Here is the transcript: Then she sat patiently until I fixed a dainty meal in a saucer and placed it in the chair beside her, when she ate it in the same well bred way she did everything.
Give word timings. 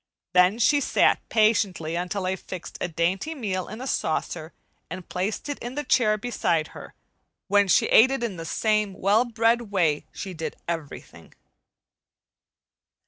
Then 0.33 0.57
she 0.57 0.81
sat 0.81 1.21
patiently 1.29 1.93
until 1.95 2.25
I 2.25 2.35
fixed 2.35 2.75
a 2.81 2.87
dainty 2.87 3.35
meal 3.35 3.67
in 3.67 3.81
a 3.81 3.85
saucer 3.85 4.51
and 4.89 5.07
placed 5.07 5.47
it 5.47 5.59
in 5.59 5.75
the 5.75 5.83
chair 5.83 6.17
beside 6.17 6.69
her, 6.69 6.95
when 7.49 7.67
she 7.67 7.85
ate 7.85 8.09
it 8.09 8.23
in 8.23 8.35
the 8.35 8.43
same 8.43 8.95
well 8.95 9.25
bred 9.25 9.69
way 9.69 10.07
she 10.11 10.33
did 10.33 10.55
everything. 10.67 11.35